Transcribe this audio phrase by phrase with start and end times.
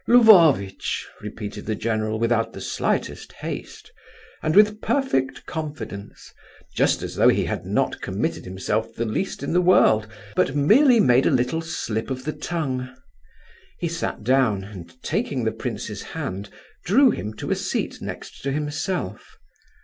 [0.07, 3.91] "Lvovitch," repeated the general without the slightest haste,
[4.41, 6.33] and with perfect confidence,
[6.75, 10.99] just as though he had not committed himself the least in the world, but merely
[10.99, 12.89] made a little slip of the tongue.
[13.77, 16.49] He sat down, and taking the prince's hand,
[16.83, 19.37] drew him to a seat next to himself.